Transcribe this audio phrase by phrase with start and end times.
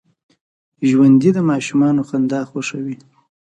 [0.89, 2.95] ژوندي د ماشومانو خندا خوښوي